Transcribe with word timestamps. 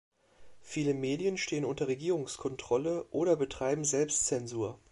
Viele 0.61 0.95
Medien 0.95 1.37
stehen 1.37 1.63
unter 1.63 1.87
Regierungskontrolle 1.87 3.03
oder 3.11 3.35
betreiben 3.35 3.85
Selbstzensur. 3.85 4.79